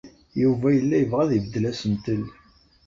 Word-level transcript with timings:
Yuba 0.41 0.67
yella 0.75 0.95
yebɣa 0.99 1.21
ad 1.23 1.31
ibeddel 1.37 1.65
asentel. 1.71 2.23